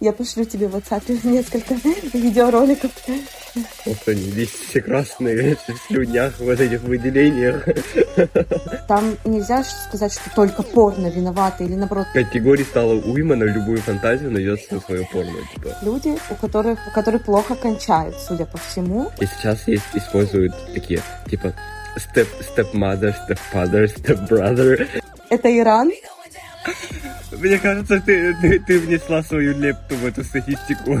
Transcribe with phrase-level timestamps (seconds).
[0.00, 1.74] Я пошлю тебе в WhatsApp несколько
[2.14, 2.92] видеороликов.
[3.84, 7.66] Вот они весь все красные, в слюнях, вот этих выделениях.
[8.86, 12.06] Там нельзя сказать, что только порно виноваты или наоборот.
[12.14, 15.34] Категорий стало уйма, на любую фантазию найдется свое порно.
[15.52, 15.76] Типа.
[15.82, 19.10] Люди, у которых, у которых плохо кончают, судя по всему.
[19.18, 21.54] И сейчас есть, используют такие, типа,
[21.96, 24.86] step, stepmother, stepfather, stepbrother.
[25.28, 25.90] Это Иран?
[27.32, 31.00] Мне кажется, ты, ты, ты внесла свою лепту в эту статистику.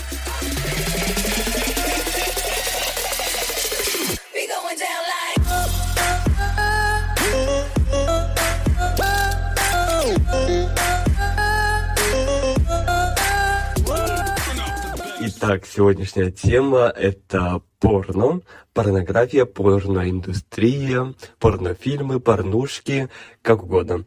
[15.51, 18.39] Итак, сегодняшняя тема– это порно,
[18.73, 23.09] порнография, порноиндустрия, порнофильмы, порнушки,
[23.41, 24.05] как угодно.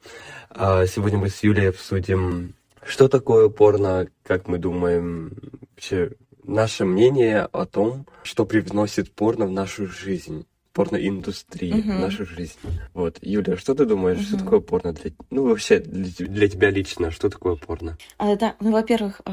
[0.48, 5.36] А сегодня мы с Юлей обсудим, что такое порно, как мы думаем,
[5.73, 6.12] вообще
[6.45, 11.98] наше мнение о том, что привносит порно в нашу жизнь порноиндустрии uh-huh.
[11.98, 12.58] в нашу жизнь.
[12.92, 14.29] Вот, Юля, что ты думаешь, uh-huh.
[14.29, 17.97] что такое порно для, ну вообще для, для тебя лично, что такое порно?
[18.19, 19.31] А, да, ну во-первых, э,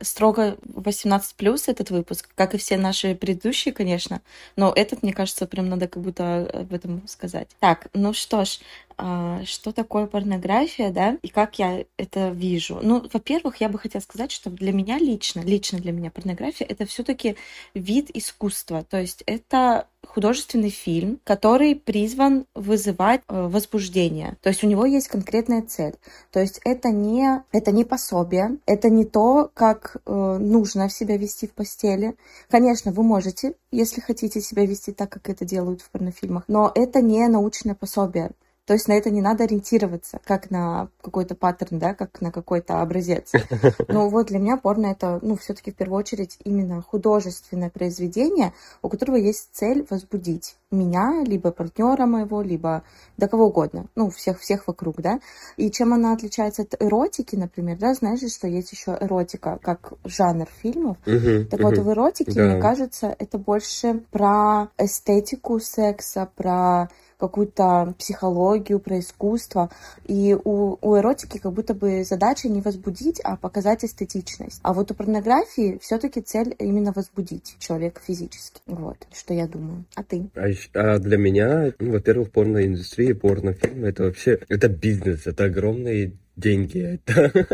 [0.00, 4.20] строго 18 плюс этот выпуск, как и все наши предыдущие, конечно,
[4.56, 7.48] но этот, мне кажется, прям надо как будто об этом сказать.
[7.60, 8.58] Так, ну что ж,
[8.96, 12.80] а, что такое порнография, да, и как я это вижу.
[12.82, 16.84] Ну, во-первых, я бы хотела сказать, что для меня лично, лично для меня порнография это
[16.84, 17.36] все-таки
[17.74, 24.36] вид искусства, то есть это художественный фильм, который призван вызывать э, возбуждение.
[24.42, 25.94] То есть у него есть конкретная цель.
[26.32, 31.46] То есть это не, это не пособие, это не то, как э, нужно себя вести
[31.46, 32.16] в постели.
[32.48, 37.00] Конечно, вы можете, если хотите себя вести так, как это делают в порнофильмах, но это
[37.00, 38.30] не научное пособие.
[38.66, 42.82] То есть на это не надо ориентироваться, как на какой-то паттерн, да, как на какой-то
[42.82, 43.32] образец.
[43.88, 48.88] Но вот для меня порно это, ну, все-таки в первую очередь именно художественное произведение, у
[48.88, 52.84] которого есть цель возбудить меня, либо партнера моего, либо
[53.16, 55.20] да кого угодно, ну, всех, всех вокруг, да.
[55.56, 60.46] И чем она отличается от эротики, например, да, знаешь, что есть еще эротика как жанр
[60.62, 60.96] фильмов.
[61.06, 61.64] Uh-huh, так uh-huh.
[61.64, 62.44] вот, в эротике, да.
[62.44, 66.88] мне кажется, это больше про эстетику секса, про
[67.20, 69.70] какую-то психологию, про искусство.
[70.06, 74.60] И у, у эротики как будто бы задача не возбудить, а показать эстетичность.
[74.62, 78.60] А вот у порнографии все-таки цель именно возбудить человека физически.
[78.66, 79.84] Вот, что я думаю.
[79.94, 80.30] А ты?
[80.34, 86.98] А, а для меня, ну, во-первых, порноиндустрия, порнофильм, это вообще, это бизнес, это огромный деньги.
[87.06, 87.50] Это,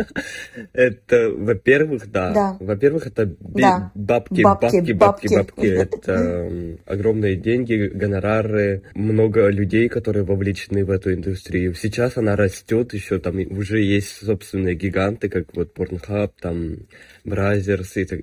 [0.72, 2.32] это во-первых, да.
[2.32, 2.56] да.
[2.60, 3.90] Во-первых, это да.
[3.94, 5.66] бабки, бабки, бабки, бабки, бабки.
[5.66, 11.74] Это огромные деньги, гонорары, много людей, которые вовлечены в эту индустрию.
[11.74, 16.76] Сейчас она растет, еще там уже есть собственные гиганты, как вот Pornhub, там
[17.24, 18.20] Brazzers и так...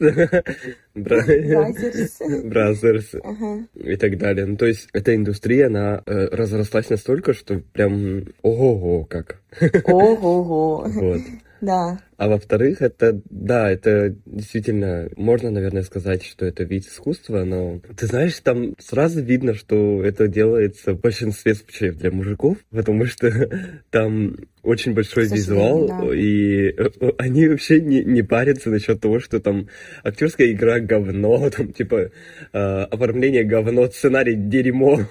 [1.02, 2.18] Brazzers.
[2.44, 3.14] Brazzers.
[3.74, 4.46] И так далее.
[4.46, 9.40] Ну, то есть эта индустрия, она э, разрослась настолько, что прям ого-го как.
[9.84, 10.84] Ого-го.
[10.88, 11.20] Вот.
[11.60, 11.98] Да.
[12.20, 18.04] А во-вторых, это, да, это действительно, можно, наверное, сказать, что это вид искусства, но ты
[18.04, 23.48] знаешь, там сразу видно, что это делается в большинстве случаев для мужиков, потому что
[23.90, 26.14] там очень большой визуал, да.
[26.14, 29.68] и э, они вообще не, не парятся насчет того, что там
[30.04, 32.10] актерская игра говно, там типа
[32.52, 35.00] э, оформление говно, сценарий дерьмо.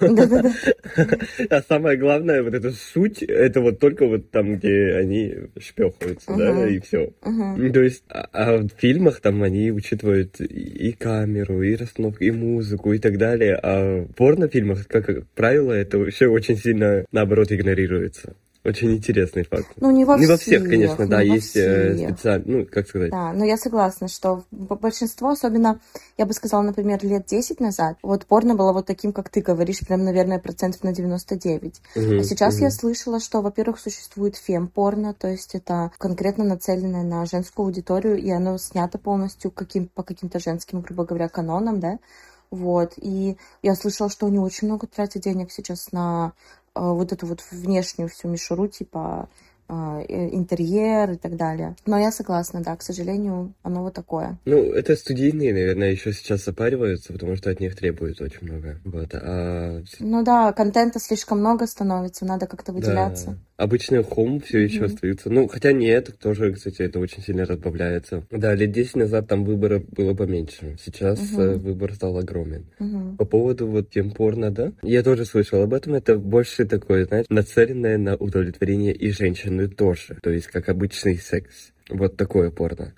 [1.50, 6.68] А самое главное, вот эта суть, это вот только вот там, где они шпехаются, да,
[6.68, 7.12] и все все.
[7.22, 7.72] Uh-huh.
[7.72, 12.92] То есть, а, а в фильмах там они учитывают и камеру, и расстановку, и музыку,
[12.92, 13.56] и так далее.
[13.56, 18.36] А в порнофильмах, как правило, это вообще очень сильно, наоборот, игнорируется.
[18.62, 19.68] Очень интересный факт.
[19.76, 23.10] Ну, не во не всех, во всех конечно, да, есть э, специально, ну, как сказать.
[23.10, 25.80] Да, но я согласна, что большинство, особенно,
[26.18, 29.80] я бы сказала, например, лет 10 назад, вот порно было вот таким, как ты говоришь,
[29.80, 31.80] прям, наверное, процентов на 99.
[31.96, 32.64] Угу, а сейчас угу.
[32.64, 38.28] я слышала, что, во-первых, существует фем-порно, то есть это конкретно нацеленное на женскую аудиторию, и
[38.30, 41.98] оно снято полностью каким, по каким-то женским, грубо говоря, канонам, да,
[42.50, 46.32] вот, и я слышала, что они очень много тратят денег сейчас на
[46.74, 49.28] вот эту вот внешнюю всю мишуру, типа
[49.72, 51.76] а, интерьер и так далее.
[51.86, 54.36] Но я согласна, да, к сожалению, оно вот такое.
[54.44, 58.80] Ну, это студийные, наверное, еще сейчас запариваются, потому что от них требуют очень много.
[58.84, 59.80] Вот, а...
[60.00, 63.26] Ну да, контента слишком много становится, надо как-то выделяться.
[63.26, 63.36] Да.
[63.60, 64.84] Обычный хом все еще mm-hmm.
[64.86, 65.28] остаются.
[65.28, 68.24] Ну, хотя нет, тоже, кстати, это очень сильно разбавляется.
[68.30, 70.78] Да, лет 10 назад там выбора было поменьше.
[70.82, 71.58] Сейчас mm-hmm.
[71.58, 72.64] выбор стал огромен.
[72.78, 73.16] Mm-hmm.
[73.18, 75.92] По поводу вот тем порно, да, я тоже слышал об этом.
[75.92, 80.16] Это больше такое, знаешь, нацеленное на удовлетворение и женщины тоже.
[80.22, 81.72] То есть, как обычный секс.
[81.90, 82.94] Вот такое порно.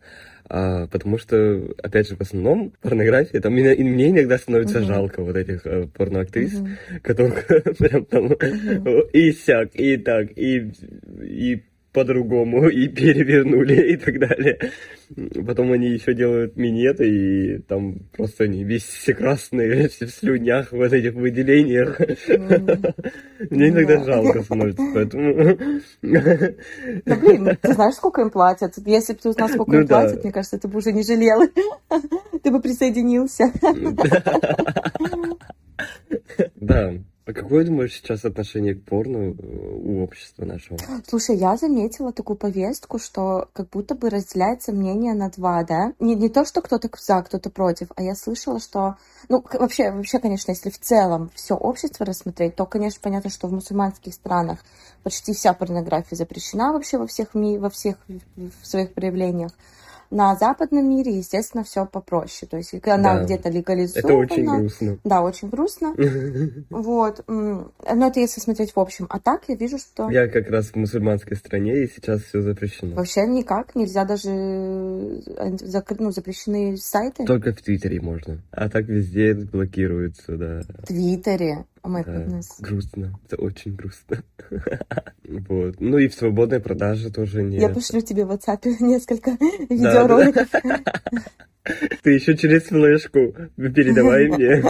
[0.54, 4.86] А, потому что, опять же, в основном порнография, там меня, и мне иногда становится uh-huh.
[4.86, 7.00] жалко вот этих э, порноактрис, uh-huh.
[7.00, 7.46] которых
[7.78, 9.10] прям там uh-huh.
[9.14, 10.70] и сяк, и так, и,
[11.22, 14.58] и по-другому и перевернули и так далее.
[15.46, 20.72] Потом они еще делают минеты, и там просто они весь все красные, все в слюнях,
[20.72, 22.00] вот этих выделениях.
[23.50, 25.58] Мне иногда жалко становится, поэтому...
[27.04, 28.74] Да блин, ты знаешь, сколько им платят?
[28.84, 31.42] Если бы ты узнал, сколько им ну платят, мне кажется, ты бы уже не жалел.
[32.42, 33.52] Ты бы присоединился.
[36.56, 36.94] Да.
[37.32, 40.78] А какое, думаешь, сейчас отношение к порно э, у общества нашего?
[41.08, 45.94] Слушай, я заметила такую повестку, что как будто бы разделяется мнение на два, да?
[45.98, 48.96] Не, не то, что кто-то за, кто-то против, а я слышала, что...
[49.30, 53.52] Ну, вообще, вообще, конечно, если в целом все общество рассмотреть, то, конечно, понятно, что в
[53.52, 54.58] мусульманских странах
[55.02, 57.96] почти вся порнография запрещена вообще во всех, во всех
[58.62, 59.52] своих проявлениях.
[60.12, 62.46] На западном мире, естественно, все попроще.
[62.46, 63.24] То есть она да.
[63.24, 64.12] где-то легализована.
[64.12, 64.98] Это очень грустно.
[65.04, 65.94] Да, очень грустно.
[66.70, 67.24] Вот.
[67.26, 69.06] Но это если смотреть в общем.
[69.08, 70.10] А так я вижу, что...
[70.10, 72.94] Я как раз в мусульманской стране, и сейчас все запрещено.
[72.94, 73.74] Вообще никак.
[73.74, 75.56] Нельзя даже э,
[75.98, 77.24] ну, запрещены сайты.
[77.24, 78.38] Только в Твиттере можно.
[78.50, 80.60] А так везде блокируются, да.
[80.82, 81.64] В Твиттере?
[81.82, 82.04] О май
[82.60, 83.18] Грустно.
[83.26, 84.22] Это очень грустно.
[85.48, 85.80] вот.
[85.80, 87.60] Ну и в свободной продаже тоже нет.
[87.60, 89.30] Я пошлю тебе в WhatsApp несколько
[89.68, 90.48] видеороликов.
[92.02, 94.62] Ты еще через флешку передавай мне.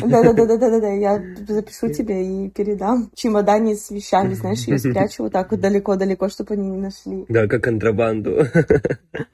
[0.00, 3.10] Да-да-да-да-да-да, я запишу тебе и передам.
[3.14, 7.24] Чемодане с вещами, знаешь, ее спрячу вот так вот далеко-далеко, чтобы они не нашли.
[7.28, 8.44] Да, как контрабанду.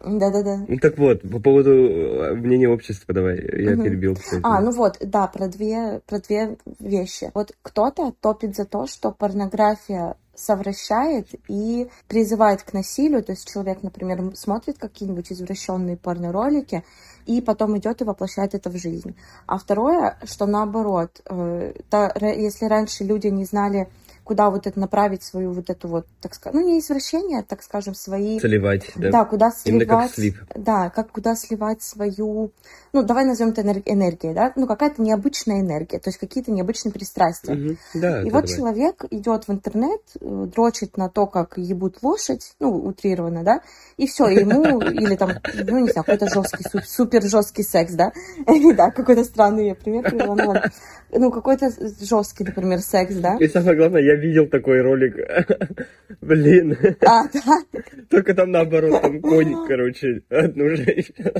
[0.05, 0.65] Да-да-да.
[0.69, 4.17] Ну так вот, по поводу э, мнения общества давай, я перебил.
[4.43, 7.31] А, ну вот, да, про две, про две вещи.
[7.35, 13.23] Вот кто-то топит за то, что порнография совращает и призывает к насилию.
[13.23, 16.85] То есть человек, например, смотрит какие-нибудь извращенные порно-ролики
[17.27, 19.17] и потом идет и воплощает это в жизнь.
[19.47, 21.75] А второе, что наоборот, э,
[22.21, 23.89] если раньше люди не знали
[24.29, 27.63] куда вот это направить свою вот эту вот, так сказать, ну не извращение, а, так
[27.63, 28.39] скажем, свои...
[28.39, 29.11] Сливать, да?
[29.11, 29.83] Да, куда сливать...
[29.83, 30.45] Именно как слив.
[30.55, 32.53] Да, как куда сливать свою,
[32.93, 37.55] ну давай назовем это энергией, да, ну какая-то необычная энергия, то есть какие-то необычные пристрастия.
[37.55, 37.77] Угу.
[37.95, 38.49] Да, и вот давай.
[38.49, 43.63] человек идет в интернет, э, дрочит на то, как ебут лошадь, ну утрированно, да,
[43.97, 48.13] и все, ему, или там, ну не знаю, какой-то жесткий, супер жесткий секс, да,
[48.77, 50.71] да, какой-то странный я пример привела,
[51.11, 51.71] ну, какой-то
[52.01, 53.37] жесткий, например, секс, да.
[53.39, 55.17] И самое главное, я видел такой ролик.
[56.21, 56.77] Блин.
[57.07, 57.63] А, да?
[58.09, 61.31] Только там наоборот, там конь, короче, одну женщину.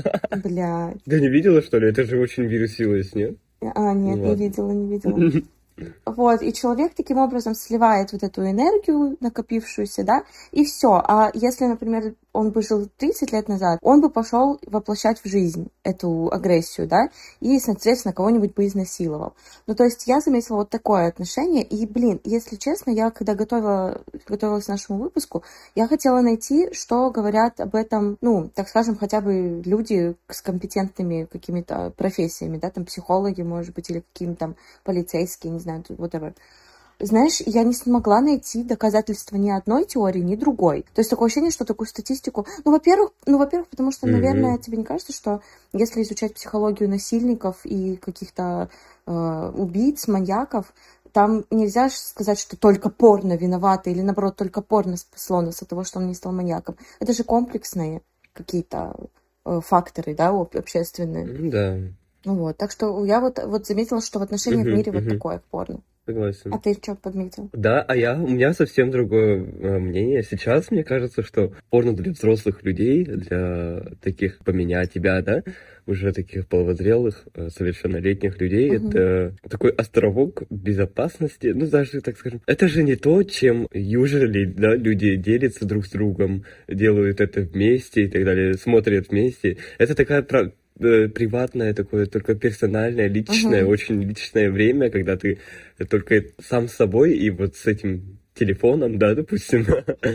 [0.43, 1.03] Блядь.
[1.03, 1.89] Ты не видела, что ли?
[1.89, 3.37] Это же очень вирусилось, нет?
[3.61, 5.41] А, нет, ну, не видела, не видела.
[6.05, 11.01] Вот, и человек таким образом сливает вот эту энергию накопившуюся, да, и все.
[11.01, 15.67] А если, например, он бы жил 30 лет назад, он бы пошел воплощать в жизнь
[15.83, 17.09] эту агрессию, да,
[17.41, 19.33] и, соответственно, кого-нибудь бы изнасиловал.
[19.67, 24.01] Ну, то есть я заметила вот такое отношение, и, блин, если честно, я когда готовила,
[24.25, 25.43] готовилась к нашему выпуску,
[25.75, 31.27] я хотела найти, что говорят об этом, ну, так скажем, хотя бы люди с компетентными
[31.29, 34.55] какими-то профессиями, да, там психологи, может быть, или какие-то там
[34.85, 36.33] полицейские, не знаю, whatever
[36.99, 40.85] знаешь, я не смогла найти доказательства ни одной теории, ни другой.
[40.93, 42.45] То есть такое ощущение, что такую статистику...
[42.65, 44.61] Ну, во-первых, ну, во-первых, потому что, наверное, mm-hmm.
[44.61, 45.41] тебе не кажется, что
[45.71, 48.69] если изучать психологию насильников и каких-то
[49.05, 50.73] э, убийц, маньяков,
[51.13, 55.83] там нельзя сказать, что только порно виновато или, наоборот, только порно спасло нас от того,
[55.83, 56.75] что он не стал маньяком.
[56.99, 58.01] Это же комплексные
[58.33, 58.95] какие-то
[59.45, 61.49] э, факторы, да, общественные.
[61.49, 61.77] Да.
[62.25, 65.03] Ну вот, так что я вот, вот заметила, что в отношениях uh-huh, в мире uh-huh.
[65.03, 65.81] вот такое порно.
[66.09, 66.51] Согласен.
[66.51, 67.51] А ты что подметил?
[67.53, 70.23] Да, а я, у меня совсем другое э, мнение.
[70.23, 75.43] Сейчас мне кажется, что порно для взрослых людей, для таких поменять тебя, да,
[75.85, 78.87] уже таких половозрелых, э, совершеннолетних людей, угу.
[78.87, 84.75] это такой островок безопасности, ну даже, так скажем, это же не то, чем usually, да,
[84.75, 89.57] люди делятся друг с другом, делают это вместе и так далее, смотрят вместе.
[89.77, 90.23] Это такая
[90.79, 93.67] приватное такое, только персональное, личное, uh-huh.
[93.67, 95.39] очень личное время, когда ты
[95.89, 99.65] только сам с собой и вот с этим телефоном, да, допустим,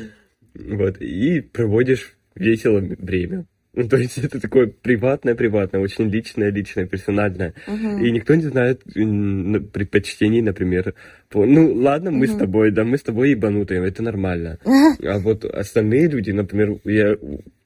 [0.54, 3.46] вот, и проводишь весело время.
[3.76, 7.54] Ну, то есть это такое приватное-приватное, очень личное-личное, персональное.
[7.66, 8.06] Uh-huh.
[8.06, 10.94] И никто не знает предпочтений, например.
[11.28, 11.44] По...
[11.44, 12.36] Ну, ладно, мы uh-huh.
[12.36, 14.58] с тобой, да, мы с тобой ебанутые, это нормально.
[14.64, 15.06] Uh-huh.
[15.14, 17.16] А вот остальные люди, например, я,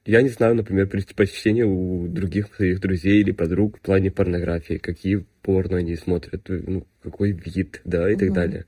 [0.09, 5.25] я не знаю, например, предпочтения у других своих друзей или подруг в плане порнографии, какие
[5.43, 8.19] порно они смотрят, ну, какой вид, да, и uh-huh.
[8.19, 8.65] так далее.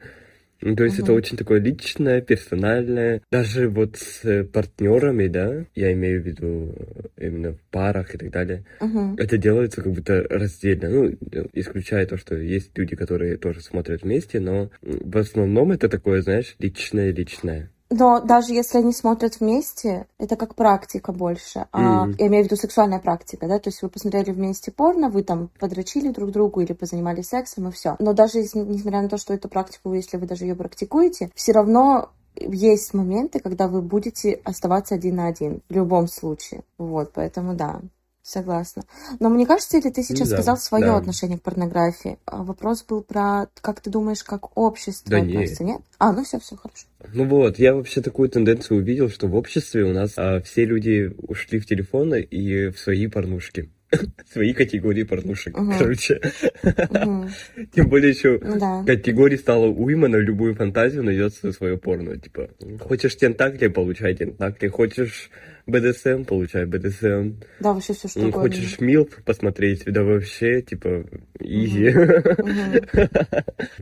[0.62, 1.06] Ну, то есть угу.
[1.06, 3.24] это очень такое личное, персональное.
[3.32, 6.76] Даже вот с э, партнерами, да, я имею в виду
[7.18, 9.16] э, именно в парах и так далее, угу.
[9.18, 10.90] это делается как будто раздельно.
[10.90, 11.18] Ну,
[11.54, 16.56] исключая то, что есть люди, которые тоже смотрят вместе, но в основном это такое, знаешь,
[16.60, 17.72] личное-личное.
[17.92, 21.68] Но даже если они смотрят вместе, это как практика больше.
[21.74, 22.16] А, mm.
[22.20, 25.50] Я имею в виду сексуальная практика, да, то есть вы посмотрели вместе порно, вы там
[25.60, 27.98] подрочили друг другу или позанимались сексом и все.
[28.00, 31.52] Но даже если, несмотря на то, что эту практику, если вы даже ее практикуете, все
[31.52, 36.64] равно есть моменты, когда вы будете оставаться один на один в любом случае.
[36.78, 37.82] Вот, поэтому да.
[38.24, 38.84] Согласна.
[39.20, 40.98] Но мне кажется, или ты сейчас да, сказал свое да.
[40.98, 42.20] отношение к порнографии?
[42.26, 45.78] А вопрос был про, как ты думаешь, как общество да относится, нет.
[45.78, 45.88] нет?
[45.98, 46.86] А, ну все, все хорошо.
[47.14, 51.12] Ну вот, я вообще такую тенденцию увидел, что в обществе у нас а, все люди
[51.18, 53.72] ушли в телефоны и в свои порнушки.
[54.32, 55.72] свои категории порнушек, угу.
[55.78, 56.22] короче.
[56.64, 57.30] Угу.
[57.74, 58.84] Тем более еще ну да.
[58.86, 62.18] категорий стало уйма, на любую фантазию найдется свое порно.
[62.18, 62.50] Типа,
[62.80, 65.30] хочешь тентакли, получай тентакли, хочешь
[65.66, 67.36] БДСМ, получай БДСМ.
[67.60, 68.42] Да, вообще все что угодно.
[68.42, 71.06] Хочешь милф посмотреть, да вообще, типа,
[71.40, 71.94] изи.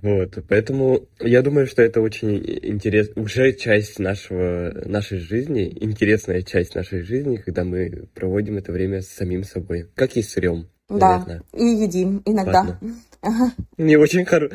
[0.01, 6.75] Вот, поэтому я думаю, что это очень интересно, уже часть нашего, нашей жизни, интересная часть
[6.75, 9.88] нашей жизни, когда мы проводим это время с самим собой.
[9.95, 10.67] Как и сырем.
[10.89, 12.79] Да, и едим иногда.
[13.21, 13.51] Ага.
[13.77, 14.49] Не очень хоро...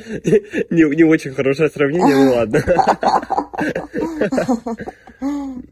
[0.70, 2.62] не, не очень хорошее сравнение, ну ладно.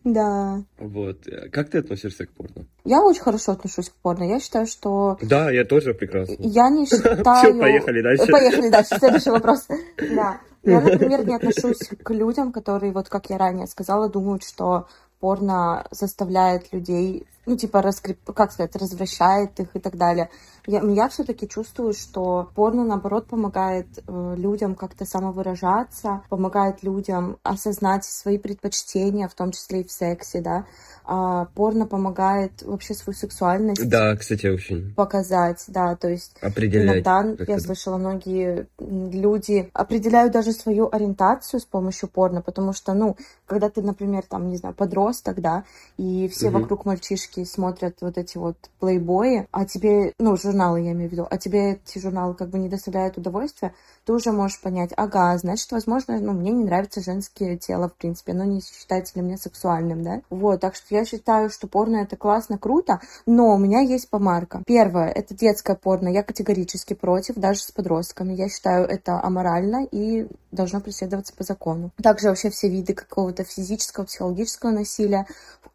[0.04, 0.62] Да.
[0.78, 1.26] Вот.
[1.50, 2.66] Как ты относишься к порно?
[2.84, 4.25] Я очень хорошо отношусь к порно.
[4.25, 5.18] Я считаю, что...
[5.22, 6.37] Да, я тоже прекрасно.
[6.38, 7.16] Я не считаю...
[7.16, 8.26] Все, поехали дальше.
[8.26, 8.99] Поехали дальше.
[8.99, 9.66] Следующий вопрос.
[9.99, 10.40] Да.
[10.64, 14.87] Я, например, не отношусь к людям, которые, вот как я ранее сказала, думают, что
[15.18, 18.18] порно заставляет людей, ну, типа, раскреп...
[18.32, 20.30] как сказать, развращает их и так далее.
[20.66, 28.04] Я, я все-таки чувствую, что порно, наоборот, помогает э, людям как-то самовыражаться, помогает людям осознать
[28.04, 30.66] свои предпочтения, в том числе и в сексе, да.
[31.04, 33.88] А порно помогает вообще свою сексуальность.
[33.88, 34.94] Да, кстати, очень.
[34.94, 37.61] Показать, да, то есть Определять, иногда я это...
[37.61, 43.82] слышала, многие люди определяют даже свою ориентацию с помощью порно, потому что, ну, когда ты,
[43.82, 45.64] например, там, не знаю, подросток, да,
[45.96, 46.61] и все угу.
[46.61, 51.27] вокруг мальчишки смотрят вот эти вот плейбои, а тебе, ну, журналы я имею в виду,
[51.29, 53.75] а тебе эти журналы как бы не доставляют удовольствия,
[54.05, 58.33] ты уже можешь понять, ага, значит, возможно, ну, мне не нравится женское тело, в принципе,
[58.33, 60.23] оно не считается для меня сексуальным, да.
[60.31, 64.62] Вот, так что я считаю, что порно это классно, круто, но у меня есть помарка.
[64.67, 68.35] Первое, это детское порно, я категорически против, даже с подростками.
[68.35, 71.90] Я считаю это аморально и должно преследоваться по закону.
[72.00, 75.26] Также вообще все виды какого-то физического, психологического насилия.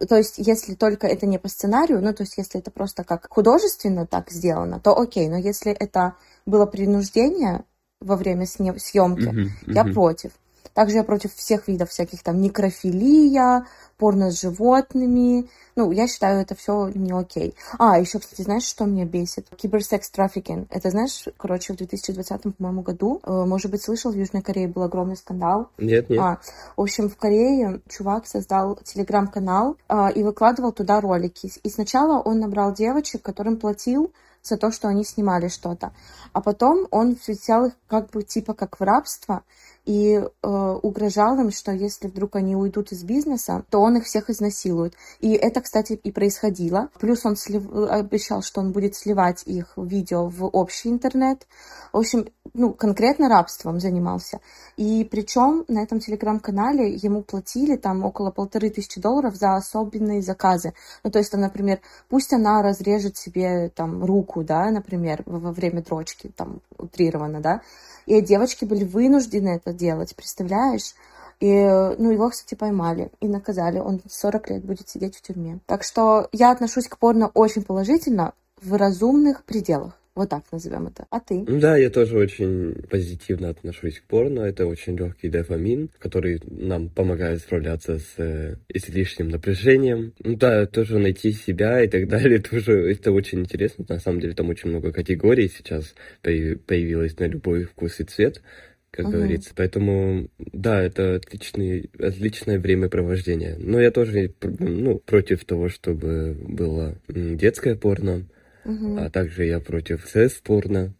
[0.08, 3.28] То есть, если только это не по сценарию, ну, то есть, если это просто как
[3.30, 6.16] художественно так сделано, то окей, но если это
[6.46, 7.66] было принуждение
[8.00, 9.74] во время съемки, uh-huh, uh-huh.
[9.74, 10.32] я против.
[10.78, 13.66] Также я против всех видов всяких там некрофилия,
[13.98, 15.50] порно с животными.
[15.76, 17.56] Ну, я считаю, это все не окей.
[17.80, 19.48] А, еще, кстати, знаешь, что меня бесит?
[19.56, 20.68] Киберсекс трафикинг.
[20.70, 24.84] Это, знаешь, короче, в 2020, по-моему, году, э, может быть, слышал, в Южной Корее был
[24.84, 25.72] огромный скандал.
[25.80, 26.20] Нет, нет.
[26.20, 26.42] А,
[26.76, 31.52] в общем, в Корее чувак создал телеграм-канал а, и выкладывал туда ролики.
[31.64, 34.12] И сначала он набрал девочек, которым платил
[34.44, 35.92] за то, что они снимали что-то.
[36.34, 39.44] А потом он взял их как бы типа как в рабство,
[39.88, 40.48] и э,
[40.84, 44.96] угрожал им, что если вдруг они уйдут из бизнеса, то он их всех изнасилует.
[45.22, 46.90] И это, кстати, и происходило.
[47.00, 47.64] Плюс он слив...
[47.90, 51.48] обещал, что он будет сливать их видео в общий интернет.
[51.94, 54.42] В общем, ну, конкретно рабством занимался.
[54.76, 60.74] И причем на этом телеграм-канале ему платили там около полторы тысячи долларов за особенные заказы.
[61.06, 61.80] Ну, то есть, например,
[62.10, 67.62] пусть она разрежет себе там руку, да, например, во время дрочки, там, утрированно, да,
[68.08, 70.94] и девочки были вынуждены это делать, представляешь?
[71.40, 73.78] И, ну, его, кстати, поймали и наказали.
[73.78, 75.60] Он 40 лет будет сидеть в тюрьме.
[75.68, 79.97] Так что я отношусь к порно очень положительно в разумных пределах.
[80.18, 81.06] Вот так назовем это.
[81.12, 81.46] А ты?
[81.46, 84.40] Да, я тоже очень позитивно отношусь к порно.
[84.40, 90.14] Это очень легкий дофамин, который нам помогает справляться с э, излишним напряжением.
[90.24, 92.40] Ну да, тоже найти себя и так далее.
[92.40, 93.86] Тоже это очень интересно.
[93.88, 95.94] На самом деле там очень много категорий сейчас
[96.24, 98.42] появилось на любой вкус и цвет
[98.90, 99.18] как угу.
[99.18, 99.52] говорится.
[99.56, 103.56] Поэтому, да, это отличный, отличное времяпровождение.
[103.60, 108.26] Но я тоже ну, против того, чтобы было детское порно,
[108.68, 108.98] угу.
[108.98, 110.94] а также я против секс-порно.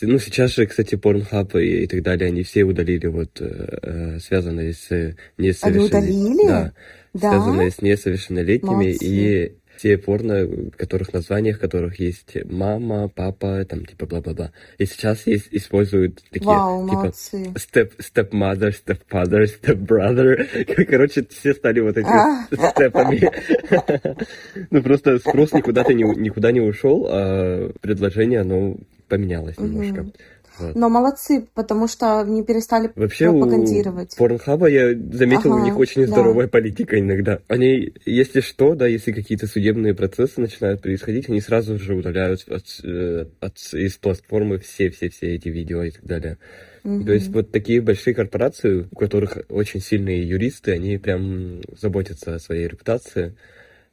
[0.00, 4.18] Ну, сейчас же, кстати, Pornhub и, и так далее, они все удалили вот э, э
[4.20, 4.88] связанные с
[5.36, 6.34] несовершеннолетними.
[6.34, 6.46] Удалили?
[6.48, 6.72] Да,
[7.12, 7.30] да?
[7.30, 8.74] связанные с несовершеннолетними.
[8.74, 9.04] Молодцы.
[9.04, 14.52] И те порно, которых названиях которых есть мама, папа, там типа бла-бла-бла.
[14.78, 17.52] И сейчас есть, используют такие Вау, типа молодцы.
[17.54, 20.84] step, stepmother, stepfather, stepbrother.
[20.86, 22.46] Короче, все стали вот этими а.
[22.70, 23.30] степами.
[24.70, 28.76] Ну просто спрос никуда то никуда не ушел, а предложение, оно
[29.08, 30.06] поменялось немножко.
[30.58, 30.74] Вот.
[30.74, 34.14] Но молодцы, потому что не перестали Вообще пропагандировать.
[34.14, 36.08] у Порнхаба я заметил, ага, у них очень да.
[36.08, 37.40] здоровая политика иногда.
[37.48, 42.64] Они, если что, да, если какие-то судебные процессы начинают происходить, они сразу же удаляют от,
[42.84, 46.38] э, от, из платформы все-все-все эти видео и так далее.
[46.84, 47.04] Угу.
[47.04, 52.40] То есть вот такие большие корпорации, у которых очень сильные юристы, они прям заботятся о
[52.40, 53.34] своей репутации.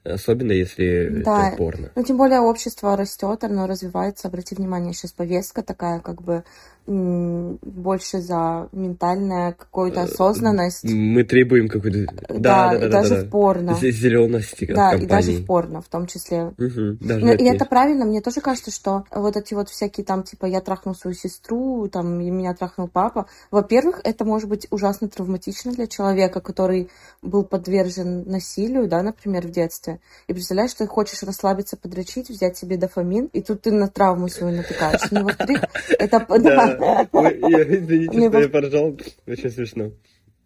[0.03, 1.49] Особенно если да.
[1.49, 1.91] это порно.
[1.95, 4.27] Ну, тем более общество растет, оно развивается.
[4.27, 6.43] Обрати внимание, сейчас повестка такая, как бы
[6.87, 10.83] больше за ментальную какую-то э, осознанность.
[10.83, 12.11] Мы требуем какой-то...
[12.29, 13.77] Да, да, да, и да, даже да, в порно.
[13.79, 16.53] Зелености Да, и даже в порно в том числе.
[16.57, 20.23] Угу, даже ну, и это правильно, мне тоже кажется, что вот эти вот всякие там,
[20.23, 23.27] типа, я трахнул свою сестру, там, и меня трахнул папа.
[23.51, 26.89] Во-первых, это может быть ужасно травматично для человека, который
[27.21, 29.99] был подвержен насилию, да, например, в детстве.
[30.27, 34.57] И представляешь, ты хочешь расслабиться, подрочить, взять себе дофамин, и тут ты на травму свою
[34.57, 35.07] натыкаешься.
[35.11, 35.63] Ну, во-вторых,
[35.99, 36.25] это...
[36.73, 38.97] Извините, что я поржал.
[39.27, 39.91] Очень смешно.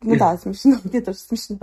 [0.01, 0.77] Ну да, смешно.
[0.83, 1.57] Мне тоже смешно.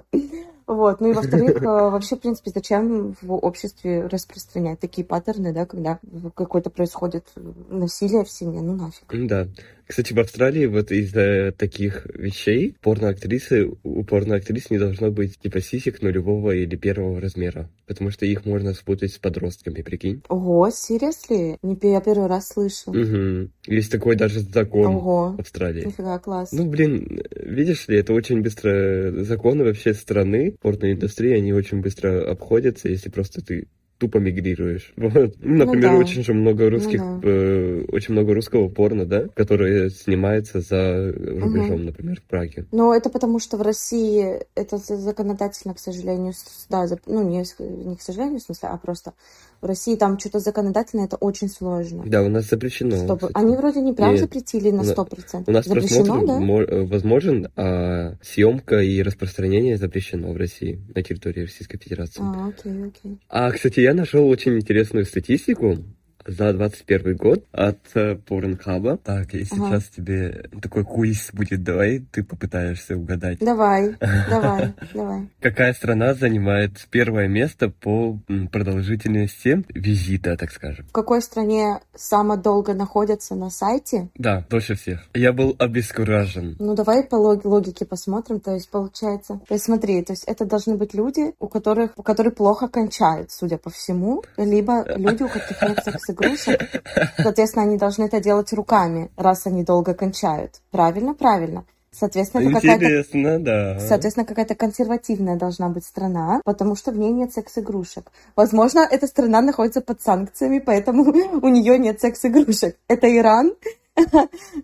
[0.67, 1.01] Вот.
[1.01, 5.99] Ну и во-вторых, э, вообще, в принципе, зачем в обществе распространять такие паттерны, да, когда
[6.35, 7.27] какое-то происходит
[7.69, 9.27] насилие в семье, ну нафиг.
[9.27, 9.49] Да.
[9.91, 16.01] Кстати, в Австралии вот из-за таких вещей порноактрисы, у порноактрис не должно быть типа сисек
[16.01, 20.23] нулевого или первого размера, потому что их можно спутать с подростками, прикинь.
[20.29, 21.59] Ого, серьезно?
[21.61, 22.93] Не, я первый раз слышу.
[22.93, 23.51] Угу.
[23.67, 25.35] Есть такой даже закон Ого.
[25.37, 25.85] в Австралии.
[25.85, 26.53] Нифига, класс.
[26.53, 32.89] Ну, блин, видишь ли, это очень быстро законы вообще страны, порноиндустрии, они очень быстро обходятся,
[32.89, 33.67] если просто ты
[34.01, 34.93] тупо мигрируешь.
[35.11, 35.35] Вот.
[35.41, 36.05] Ну, например, ну, да.
[36.05, 37.29] очень же много ну русских, ну, да.
[37.29, 41.85] э, очень много русского порно, да, которое снимается за рубежом, угу.
[41.85, 42.65] например, в Праге.
[42.71, 46.33] Но это потому, что в России это законодательно, к сожалению,
[46.69, 47.45] да, ну не,
[47.87, 49.13] не к сожалению, в смысле, а просто
[49.61, 52.03] в России там что-то законодательно, это очень сложно.
[52.07, 52.97] Да, у нас запрещено.
[52.97, 53.31] Чтобы...
[53.35, 54.21] Они вроде не прям Нет.
[54.21, 55.49] запретили на сто процентов.
[55.49, 56.41] У нас запрещено, да?
[56.41, 62.23] Э, возможен, а съемка и распространение запрещено в России, на территории Российской Федерации.
[62.23, 63.19] А, окей, окей.
[63.29, 65.79] А, кстати, я нашел очень интересную статистику
[66.27, 68.97] за 21 год от э, Порнхаба.
[68.97, 69.97] Так, и сейчас ага.
[69.97, 71.63] тебе такой квиз будет.
[71.63, 73.39] Давай ты попытаешься угадать.
[73.41, 73.97] Давай,
[74.31, 75.29] давай, давай.
[75.41, 78.19] Какая страна занимает первое место по
[78.53, 80.87] продолжительности визита, так скажем?
[80.87, 84.09] В какой стране самое долго находятся на сайте?
[84.15, 85.01] Да, дольше всех.
[85.15, 86.57] Я был обескуражен.
[86.59, 88.41] Ну, давай по логике посмотрим.
[88.41, 89.41] То есть, получается...
[89.49, 93.31] То есть, смотри, то есть это должны быть люди, у которых, у которых плохо кончают,
[93.31, 96.83] судя по всему, либо люди, у которых нет секса игрушек.
[97.17, 100.61] Соответственно, они должны это делать руками, раз они долго кончают.
[100.71, 101.15] Правильно?
[101.15, 101.65] Правильно.
[101.93, 103.81] Соответственно, это какая-то, да.
[103.81, 108.13] Соответственно, какая-то консервативная должна быть страна, потому что в ней нет секс-игрушек.
[108.37, 111.03] Возможно, эта страна находится под санкциями, поэтому
[111.43, 112.77] у нее нет секс-игрушек.
[112.89, 113.55] Это Иран.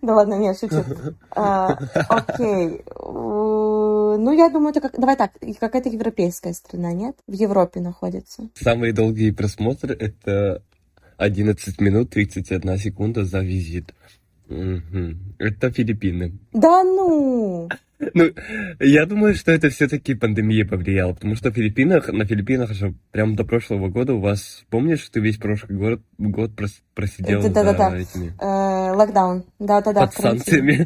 [0.01, 0.83] Да ладно, нет, шучу.
[1.31, 1.77] А,
[2.09, 2.81] окей.
[2.97, 4.99] Ну, я думаю, это как...
[4.99, 7.17] Давай так, какая-то европейская страна, нет?
[7.27, 8.49] В Европе находится.
[8.55, 10.63] Самые долгие просмотры— это
[11.17, 13.93] 11 минут 31 секунда за визит.
[14.49, 15.15] Угу.
[15.39, 16.39] Это Филиппины.
[16.53, 17.69] Да ну!
[18.13, 18.31] Ну,
[18.79, 23.35] я думаю, что это все-таки пандемия повлияла, потому что в Филиппинах, на Филиппинах же прям
[23.35, 27.63] до прошлого года у вас, помнишь, что ты весь прошлый год, год прос, просидел да,
[27.63, 28.33] да, да, этими...
[28.97, 30.07] Локдаун, да-да-да.
[30.07, 30.85] Под санкциями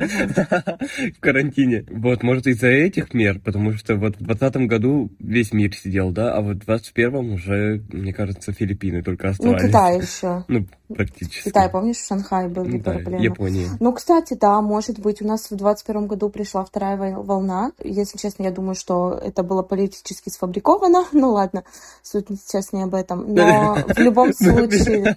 [1.18, 1.86] в карантине.
[1.90, 6.34] Вот, может, из-за этих мер, потому что вот в 2020 году весь мир сидел, да,
[6.36, 9.62] а вот в 2021 уже, мне кажется, Филиппины только ну, оставались.
[9.62, 10.46] Ну, Китай еще.
[10.48, 11.50] Ну, практически.
[11.50, 12.80] Китай, помнишь, в Шанхае были ну?
[12.80, 13.70] Да, Япония.
[13.80, 17.72] Ну, кстати, да, может быть, у нас в 2021 году пришла вторая волна.
[17.84, 21.06] Если честно, я думаю, что это было политически сфабриковано.
[21.22, 21.64] Ну ладно,
[22.02, 23.34] суть сейчас не об этом.
[23.34, 25.16] Но в любом случае...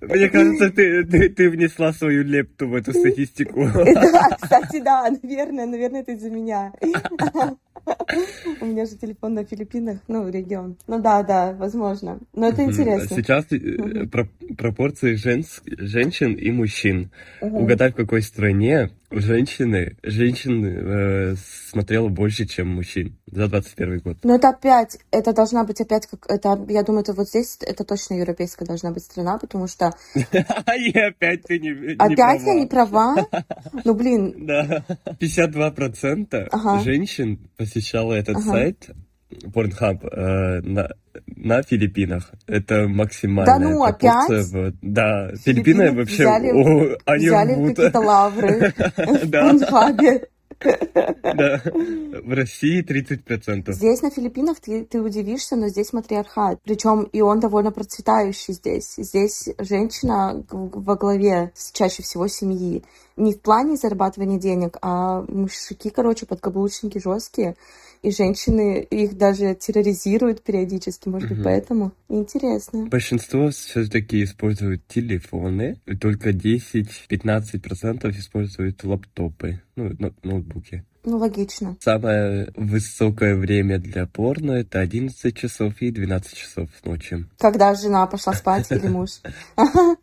[0.00, 3.68] Мне кажется, ты, ты, ты внесла свою лепту в эту статистику.
[3.72, 6.72] Да, кстати, да, наверное, наверное, это из-за меня.
[8.60, 10.76] У меня же телефон на Филиппинах, ну, регион.
[10.86, 12.18] Ну да, да, возможно.
[12.34, 13.16] Но это интересно.
[13.16, 17.10] Сейчас э, про пропорции женс женщин и мужчин.
[17.40, 21.34] Угадай, в какой стране женщины, женщин э,
[21.70, 24.16] смотрело больше, чем мужчин за 21 год.
[24.22, 27.84] Ну это опять, это должна быть опять, как это, я думаю, это вот здесь, это
[27.84, 29.92] точно европейская должна быть страна, потому что...
[30.14, 33.16] И опять ты не Опять я не права?
[33.84, 34.46] Ну, блин.
[34.46, 34.84] Да.
[35.20, 38.90] 52% женщин посещало этот сайт,
[39.30, 40.88] Pornhub э, на,
[41.26, 42.30] на Филиппинах.
[42.46, 43.82] Это максимальная да ну.
[43.82, 44.28] Опять?
[44.28, 50.28] В, да, Филиппины, вообще, взяли, о, они взяли какие-то лавры в Порнхабе.
[50.60, 53.72] Да, в России 30%.
[53.72, 56.60] Здесь на Филиппинах ты, ты удивишься, но здесь матриархат.
[56.64, 58.94] Причем и он довольно процветающий здесь.
[58.96, 62.84] Здесь женщина во главе чаще всего семьи.
[63.16, 67.56] Не в плане зарабатывания денег, а мужики, короче, подкаблучники жесткие
[68.02, 72.86] и женщины их даже терроризируют периодически, может быть, поэтому интересно.
[72.86, 79.90] Большинство все-таки используют телефоны, и только 10-15% используют лаптопы, ну,
[80.22, 80.84] ноутбуки.
[81.04, 81.76] Ну, логично.
[81.80, 87.24] Самое высокое время для порно— это 11 часов и 12 часов ночи.
[87.38, 89.10] Когда жена пошла спать или муж?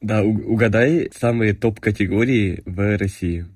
[0.00, 3.46] Да, угадай самые топ-категории в России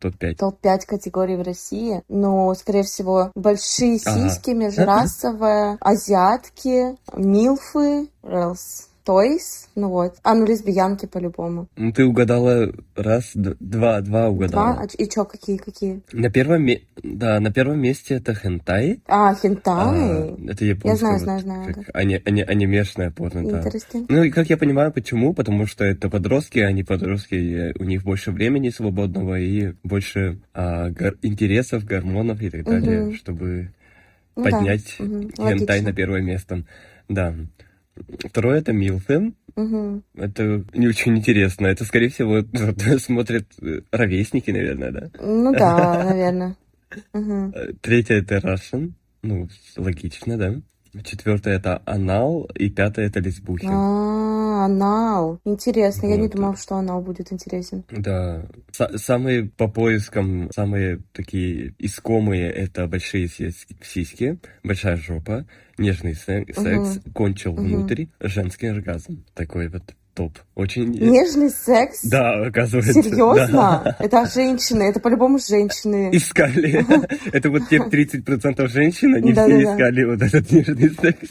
[0.00, 0.34] топ-5?
[0.36, 2.02] Топ-5 категорий в России.
[2.08, 4.58] Но, скорее всего, большие сиськи, ага.
[4.58, 10.16] межрасовые, азиатки, милфы, релс Toys, ну вот.
[10.24, 11.68] А, ну лесбиянки по-любому.
[11.76, 14.74] Ну ты угадала раз, два, два угадала.
[14.74, 14.82] Два?
[14.82, 16.02] А, и чё, какие, какие?
[16.12, 16.66] На первом,
[17.02, 19.00] да, на первом месте это хентай.
[19.06, 19.74] А, хентай?
[19.74, 20.90] А, это японское.
[20.90, 21.74] Я знаю, знаю, знаю.
[21.74, 23.60] Как ани, ани, анимешное порно, да.
[23.60, 24.06] Интересно.
[24.08, 25.34] Ну и как я понимаю, почему?
[25.34, 31.14] Потому что это подростки, они подростки, у них больше времени свободного и больше а, гор...
[31.22, 33.14] интересов, гормонов и так далее, угу.
[33.14, 33.72] чтобы
[34.34, 35.04] ну, поднять да.
[35.04, 35.30] угу.
[35.36, 36.64] хентай на первое место.
[37.08, 37.32] Да.
[38.18, 39.32] Второе это Милфы.
[39.56, 40.02] Угу.
[40.16, 41.66] Это не очень интересно.
[41.66, 42.42] Это, скорее всего,
[42.98, 45.10] смотрят э, ровесники, наверное, да?
[45.20, 46.56] Ну да, наверное.
[47.80, 48.92] Третье это Russian.
[49.22, 50.54] Ну, логично, да?
[51.04, 53.66] Четвертое это анал, и пятое это лесбухи.
[53.68, 55.40] А, анал.
[55.44, 57.84] Интересно, я не думал, что анал будет интересен.
[57.90, 58.46] Да.
[58.72, 65.46] самые по поискам, самые такие искомые это большие сиськи, большая жопа,
[65.78, 66.56] нежный секс,
[67.14, 69.24] кончил внутрь, женский оргазм.
[69.34, 70.38] Такой вот топ.
[70.54, 70.92] Очень...
[70.92, 72.02] Нежный секс?
[72.02, 72.94] Да, оказывается.
[72.94, 73.82] Серьезно?
[73.84, 73.96] Да.
[74.00, 76.08] Это женщины, это по-любому женщины.
[76.10, 76.84] Искали.
[77.32, 81.28] Это вот те 30% женщин, они все искали вот этот нежный секс.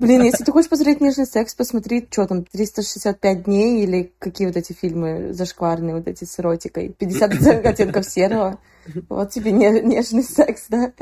[0.00, 4.56] Блин, если ты хочешь посмотреть нежный секс, посмотри, что там, 365 дней или какие вот
[4.56, 6.94] эти фильмы зашкварные, вот эти с эротикой.
[6.98, 7.32] 50
[7.64, 8.58] оттенков серого.
[9.08, 10.92] Вот тебе нежный секс, да?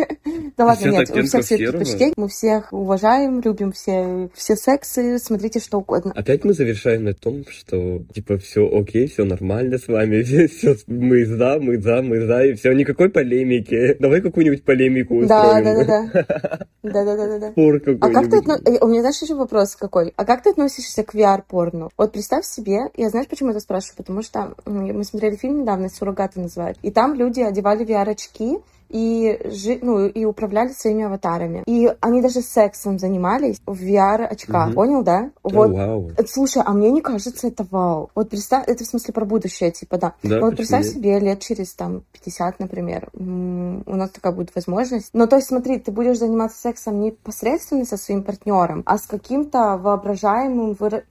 [0.57, 5.61] Да ладно, нет, у всех все предпочтения, мы всех уважаем, любим все, все сексы, смотрите
[5.61, 6.13] что угодно.
[6.15, 11.25] Опять мы завершаем на том, что типа все окей, все нормально с вами, все, мы
[11.25, 13.97] за, мы за, мы за, и все, никакой полемики.
[13.99, 15.65] Давай какую-нибудь полемику устроим.
[15.65, 16.67] Да, да, да, да.
[16.83, 17.51] Да, да, да, да.
[17.51, 18.59] Спор А как ты отно...
[18.81, 20.13] У меня, знаешь, еще вопрос какой?
[20.17, 21.91] А как ты относишься к VR-порну?
[21.97, 23.97] Вот представь себе, я знаешь, почему это спрашиваю?
[23.97, 27.41] Потому что мы смотрели фильм недавно, «Суррогаты» называют, и там люди
[27.71, 28.59] одевали VR-очки,
[28.91, 31.63] и, жи, ну, и управляли своими аватарами.
[31.67, 34.69] И они даже сексом занимались в VR-очках.
[34.69, 34.75] Угу.
[34.75, 35.31] Понял, да?
[35.43, 35.71] Вот.
[35.71, 36.11] вау.
[36.27, 38.11] Слушай, а мне не кажется это вау.
[38.15, 40.15] Вот представь, это в смысле про будущее, типа, да.
[40.23, 40.95] да вот представь нет?
[40.95, 45.11] себе лет через там 50, например, у нас такая будет возможность.
[45.13, 49.07] Но то есть смотри, ты будешь заниматься сексом не посредственно со своим партнером, а с
[49.07, 51.05] каким-то воображаемым, выра...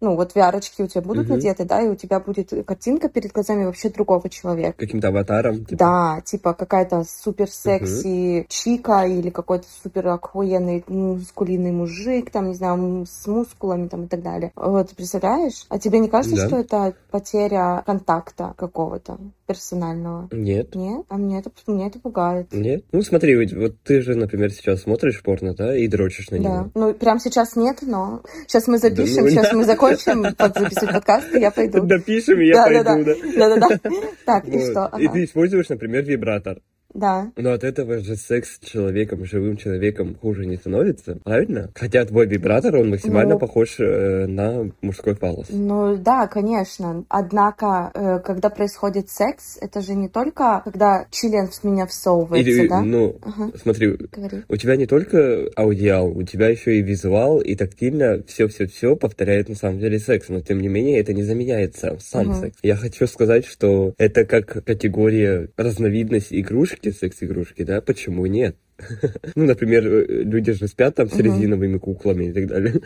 [0.00, 1.34] ну вот VR-очки у тебя будут угу.
[1.34, 4.78] надеты, да, и у тебя будет картинка перед глазами вообще другого человека.
[4.78, 5.64] Каким-то аватаром?
[5.64, 5.76] Типа?
[5.76, 8.46] Да, типа какая-то супер секси uh-huh.
[8.48, 14.22] чика или какой-то супер охуенный мускулинный мужик, там, не знаю, с мускулами там и так
[14.22, 14.52] далее.
[14.54, 15.66] Вот, представляешь?
[15.68, 16.46] А тебе не кажется, да.
[16.46, 20.28] что это потеря контакта какого-то персонального?
[20.30, 20.74] Нет.
[20.74, 21.06] Нет?
[21.08, 22.52] А мне это, меня это пугает.
[22.52, 22.84] Нет?
[22.92, 26.48] Ну, смотри, вот, вот ты же, например, сейчас смотришь порно, да, и дрочишь на него.
[26.48, 26.70] Да.
[26.74, 29.56] Ну, прям сейчас нет, но сейчас мы запишем, да, ну, сейчас да.
[29.56, 31.80] мы закончим записывать подкаст, и я пойду.
[31.82, 33.14] Допишем, и я пойду, да.
[33.36, 33.90] Да-да-да.
[34.24, 34.90] Так, и что?
[34.98, 36.60] И ты используешь, например, вибратор.
[36.94, 37.30] Да.
[37.36, 41.70] Но от этого же секс с человеком, живым человеком хуже не становится, правильно?
[41.74, 45.46] Хотя твой вибратор, он максимально ну, похож э, на мужской фалос.
[45.50, 47.04] Ну да, конечно.
[47.08, 52.68] Однако, э, когда происходит секс, это же не только когда член в меня всовывается, Или,
[52.68, 52.80] да?
[52.80, 53.52] Ну, ага.
[53.60, 54.42] смотри, Говори.
[54.48, 59.54] у тебя не только аудиал, у тебя еще и визуал, и тактильно все-все-все повторяет на
[59.54, 62.40] самом деле секс, но тем не менее это не заменяется сам угу.
[62.40, 62.56] секс.
[62.62, 68.56] Я хочу сказать, что это как категория разновидность игрушки, игрушки, секс-игрушки, да, почему нет?
[69.34, 72.80] Ну, например, э, люди же спят там с резиновыми куклами и так далее.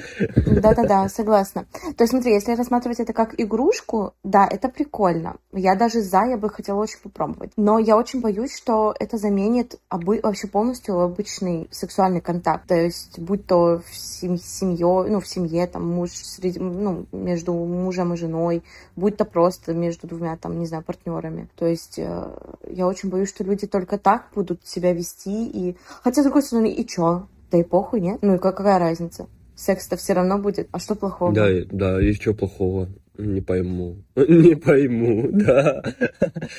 [0.47, 1.67] Да-да-да, согласна.
[1.97, 5.37] То есть, смотри, если рассматривать это как игрушку, да, это прикольно.
[5.53, 7.53] Я даже за, я бы хотела очень попробовать.
[7.57, 12.69] Но я очень боюсь, что это заменит обы- вообще полностью обычный сексуальный контакт.
[12.69, 17.53] То есть, будь то в сем- семье, ну, в семье, там, муж, среди, ну, между
[17.53, 18.63] мужем и женой,
[18.97, 21.49] будь то просто между двумя, там, не знаю, партнерами.
[21.57, 22.31] То есть, э,
[22.69, 26.73] я очень боюсь, что люди только так будут себя вести и Хотя, с другой стороны,
[26.73, 27.29] и чё?
[27.51, 28.19] Да и похуй, нет?
[28.23, 29.27] Ну и какая разница?
[29.55, 30.69] Секс-то все равно будет.
[30.73, 31.33] А что плохого?
[31.33, 32.89] Да, да, и что плохого?
[33.19, 33.97] Не пойму.
[34.17, 35.83] Не пойму, да.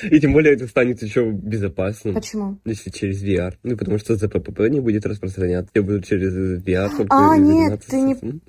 [0.02, 2.14] И тем более это станет еще безопасным.
[2.14, 2.58] Почему?
[2.64, 3.54] Если через VR.
[3.64, 5.70] Ну, потому что ЗППП не будет распространяться.
[5.72, 8.14] Все будут через VR А, нет, ты не...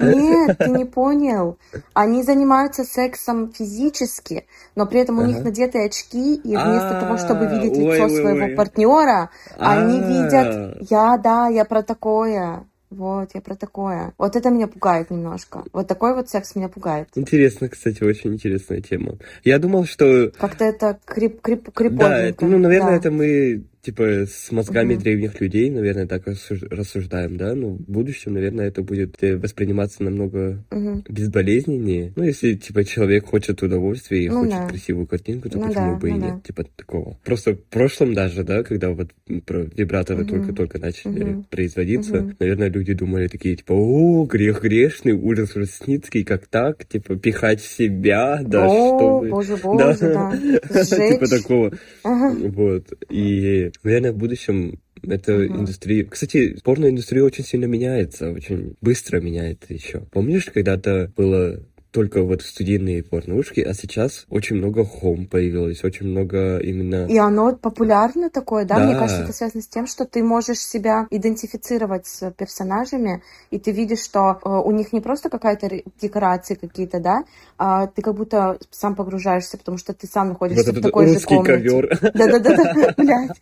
[0.00, 1.58] Нет, ты не понял.
[1.94, 7.46] Они занимаются сексом физически, но при этом у них надеты очки, и вместо того, чтобы
[7.46, 10.78] видеть лицо своего партнера, они видят...
[10.90, 12.64] Я, да, я про такое.
[12.92, 14.12] Вот, я про такое.
[14.18, 15.64] Вот это меня пугает немножко.
[15.72, 17.08] Вот такой вот секс меня пугает.
[17.14, 19.16] Интересно, кстати, очень интересная тема.
[19.44, 20.30] Я думал, что...
[20.38, 22.96] Как-то это крип, крип, Да, это, ну, наверное, да.
[22.96, 25.02] это мы типа с мозгами угу.
[25.02, 30.64] древних людей, наверное, так рассуждаем, да, но в будущем, наверное, это будет э, восприниматься намного
[30.70, 31.02] угу.
[31.08, 32.12] безболезненнее.
[32.14, 34.68] Ну, если, типа, человек хочет удовольствия и ну, хочет да.
[34.68, 36.26] красивую картинку, то ну, почему да, бы ну, и да.
[36.26, 37.18] нет, типа, такого.
[37.24, 39.10] Просто в прошлом даже, да, когда вот
[39.44, 40.86] про вибраторы только-только угу.
[40.86, 41.46] начали угу.
[41.50, 42.32] производиться, угу.
[42.38, 48.42] наверное, люди думали такие, типа, о, грех грешный, ужас Русницкий, как так, типа, пихать себя,
[48.46, 49.28] да, о, что вы...
[49.30, 50.32] боже, боже, да,
[50.70, 50.84] да.
[50.84, 51.72] типа такого.
[52.04, 55.60] Вот, и наверное, в будущем эта uh-huh.
[55.60, 56.04] индустрия...
[56.04, 60.06] Кстати, порноиндустрия очень сильно меняется, очень быстро меняется еще.
[60.10, 61.60] Помнишь, когда-то было
[61.92, 67.06] только вот студийные порнушки, а сейчас очень много хом появилось, очень много именно...
[67.06, 68.78] И оно популярно такое, да?
[68.78, 68.86] да?
[68.86, 73.72] Мне кажется, это связано с тем, что ты можешь себя идентифицировать с персонажами, и ты
[73.72, 77.24] видишь, что э, у них не просто какая-то декорации какие-то, да,
[77.58, 81.20] а ты как будто сам погружаешься, потому что ты сам находишься вот в такой же
[81.20, 81.52] комнате.
[81.52, 81.98] ковер.
[82.14, 83.38] Да-да-да, блядь.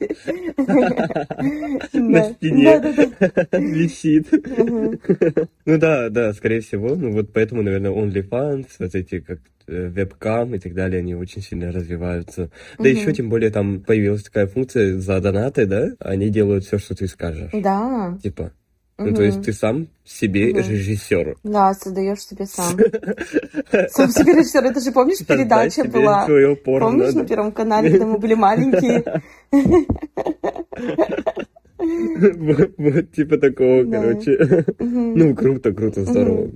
[1.92, 2.80] На стене
[3.52, 4.28] висит.
[5.66, 6.96] Ну да, да, скорее всего.
[6.96, 11.14] Ну вот поэтому, наверное, OnlyFans OnlyFans, вот эти как э, вебкам и так далее, они
[11.14, 12.42] очень сильно развиваются.
[12.42, 12.82] Mm-hmm.
[12.82, 15.88] Да еще тем более там появилась такая функция за донаты, да?
[16.00, 17.50] Они делают все, что ты скажешь.
[17.52, 18.18] Да.
[18.22, 18.52] Типа.
[19.02, 20.58] Ну, то есть ты сам себе угу.
[20.58, 21.36] режиссер.
[21.42, 22.76] Да, создаешь себе сам.
[23.88, 24.62] Сам себе режиссер.
[24.62, 26.26] Это же, помнишь, передача была?
[26.26, 29.22] Помнишь, на Первом канале, когда мы были маленькие?
[31.80, 34.64] Вот, типа такого, короче.
[34.78, 36.50] Ну, круто, круто, здорово.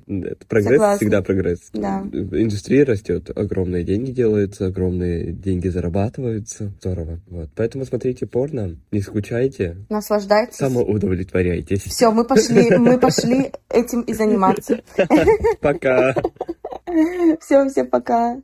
[0.49, 1.71] Прогресс всегда прогресс.
[1.73, 6.73] Индустрия растет, огромные деньги делаются, огромные деньги зарабатываются.
[6.81, 7.21] Здорово.
[7.29, 7.51] Вот.
[7.55, 9.77] Поэтому смотрите порно, не скучайте.
[9.89, 10.57] Наслаждайтесь.
[10.57, 11.83] Самоудовлетворяйтесь.
[11.83, 14.81] Все, мы пошли, мы пошли этим и заниматься.
[15.61, 16.15] Пока.
[17.41, 18.37] Все, всем пока.